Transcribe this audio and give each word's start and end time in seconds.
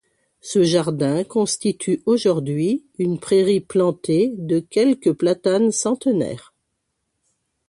Ce 0.39 0.63
jardin 0.63 1.23
constitue 1.23 2.01
aujourd'hui 2.07 2.83
une 2.97 3.19
prairie 3.19 3.59
plantée 3.59 4.33
de 4.35 4.59
quelques 4.59 5.13
platanes 5.13 5.71
centenaires. 5.71 6.55